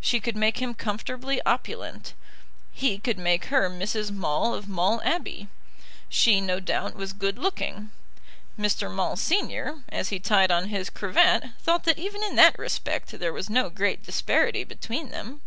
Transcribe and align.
She 0.00 0.20
could 0.20 0.36
make 0.36 0.56
him 0.56 0.72
comfortably 0.72 1.38
opulent. 1.44 2.14
He 2.72 2.96
could 2.98 3.18
make 3.18 3.44
her 3.52 3.68
Mrs. 3.68 4.10
Maule 4.10 4.54
of 4.54 4.70
Maule 4.70 5.02
Abbey. 5.04 5.48
She, 6.08 6.40
no 6.40 6.60
doubt, 6.60 6.96
was 6.96 7.12
good 7.12 7.36
looking. 7.38 7.90
Mr. 8.58 8.90
Maule, 8.90 9.16
Senior, 9.16 9.82
as 9.90 10.08
he 10.08 10.18
tied 10.18 10.50
on 10.50 10.68
his 10.70 10.88
cravat, 10.88 11.50
thought 11.60 11.84
that 11.84 11.98
even 11.98 12.22
in 12.24 12.36
that 12.36 12.58
respect 12.58 13.10
there 13.18 13.34
was 13.34 13.50
no 13.50 13.68
great 13.68 14.02
disparity 14.02 14.64
between 14.64 15.10
them. 15.10 15.42